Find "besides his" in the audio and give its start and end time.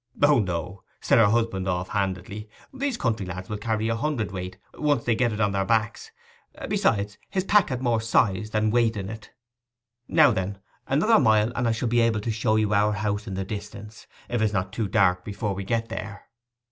6.67-7.43